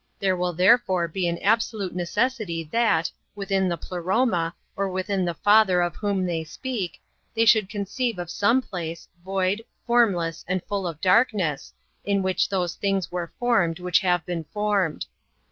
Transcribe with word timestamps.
There 0.17 0.35
will 0.35 0.53
therefore 0.53 1.07
be 1.07 1.27
an 1.27 1.37
absolute 1.43 1.93
necessity 1.93 2.63
that, 2.71 3.11
within 3.35 3.69
the 3.69 3.77
Pleroma, 3.77 4.55
or 4.75 4.89
within 4.89 5.25
the 5.25 5.35
Father 5.35 5.79
of 5.83 5.95
whom 5.95 6.25
they 6.25 6.43
speak, 6.43 6.99
they 7.35 7.45
should 7.45 7.69
conceive^ 7.69 8.17
of 8.17 8.31
some 8.31 8.63
place, 8.63 9.07
void, 9.23 9.63
formless, 9.85 10.43
and 10.47 10.63
full 10.63 10.87
of 10.87 11.01
darkness, 11.01 11.71
in 12.03 12.23
which 12.23 12.49
those 12.49 12.73
things 12.73 13.11
were 13.11 13.31
formed 13.37 13.77
which 13.77 13.99
have 13.99 14.25
been 14.25 14.43
formed. 14.45 15.05